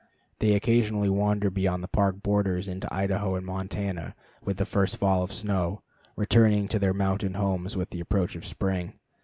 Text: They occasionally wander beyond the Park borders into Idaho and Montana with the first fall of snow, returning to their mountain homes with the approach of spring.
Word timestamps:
They 0.39 0.55
occasionally 0.55 1.11
wander 1.11 1.51
beyond 1.51 1.83
the 1.83 1.87
Park 1.87 2.23
borders 2.23 2.67
into 2.67 2.91
Idaho 2.91 3.35
and 3.35 3.45
Montana 3.45 4.15
with 4.43 4.57
the 4.57 4.65
first 4.65 4.97
fall 4.97 5.21
of 5.21 5.31
snow, 5.31 5.83
returning 6.15 6.67
to 6.69 6.79
their 6.79 6.91
mountain 6.95 7.35
homes 7.35 7.77
with 7.77 7.91
the 7.91 7.99
approach 7.99 8.35
of 8.35 8.43
spring. 8.43 8.93